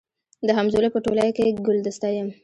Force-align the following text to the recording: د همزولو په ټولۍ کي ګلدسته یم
د 0.47 0.49
همزولو 0.57 0.93
په 0.93 0.99
ټولۍ 1.05 1.29
کي 1.37 1.45
ګلدسته 1.67 2.07
یم 2.17 2.29